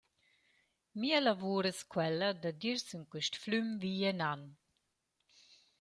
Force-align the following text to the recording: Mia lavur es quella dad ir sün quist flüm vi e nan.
Mia 0.99 1.19
lavur 1.25 1.63
es 1.71 1.79
quella 1.91 2.29
dad 2.41 2.59
ir 2.71 2.79
sün 2.87 3.03
quist 3.11 3.33
flüm 3.43 3.67
vi 3.81 3.93
e 4.09 4.11
nan. 4.21 4.41